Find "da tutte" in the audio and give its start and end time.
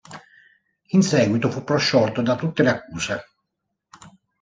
2.23-2.63